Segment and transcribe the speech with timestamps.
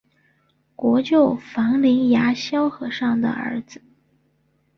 [0.75, 3.83] 国舅房林牙萧和尚的儿子。